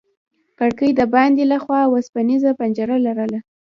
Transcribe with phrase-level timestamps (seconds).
[0.59, 3.39] کړکۍ د باندې له خوا وسپنيزه پنجره لرله.